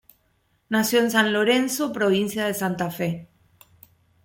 Nació 0.69 0.97
en 1.01 1.11
San 1.11 1.31
Lorenzo, 1.31 1.93
Provincia 1.93 2.45
de 2.47 2.55
Santa 2.55 2.89
Fe. 2.89 3.27